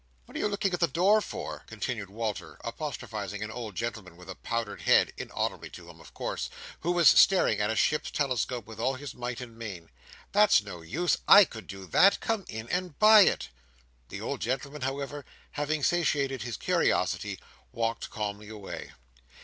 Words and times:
What 0.25 0.35
are 0.35 0.39
you 0.39 0.47
looking 0.47 0.71
in 0.71 0.73
at 0.73 0.79
the 0.79 0.87
door 0.87 1.21
for?—" 1.21 1.63
continued 1.67 2.09
Walter, 2.09 2.57
apostrophizing 2.63 3.43
an 3.43 3.51
old 3.51 3.75
gentleman 3.75 4.17
with 4.17 4.31
a 4.31 4.35
powdered 4.35 4.81
head 4.81 5.13
(inaudibly 5.15 5.69
to 5.75 5.91
him 5.91 5.99
of 6.01 6.15
course), 6.15 6.49
who 6.79 6.91
was 6.91 7.07
staring 7.07 7.59
at 7.59 7.69
a 7.69 7.75
ship's 7.75 8.09
telescope 8.09 8.65
with 8.65 8.79
all 8.79 8.95
his 8.95 9.13
might 9.13 9.39
and 9.39 9.55
main. 9.55 9.91
"That's 10.31 10.63
no 10.63 10.81
use. 10.81 11.17
I 11.27 11.45
could 11.45 11.67
do 11.67 11.85
that. 11.85 12.19
Come 12.19 12.45
in 12.49 12.67
and 12.69 12.97
buy 12.97 13.25
it!" 13.25 13.49
The 14.09 14.21
old 14.21 14.39
gentleman, 14.41 14.81
however, 14.81 15.23
having 15.51 15.83
satiated 15.83 16.41
his 16.41 16.57
curiosity, 16.57 17.37
walked 17.71 18.09
calmly 18.09 18.49
away. 18.49 18.93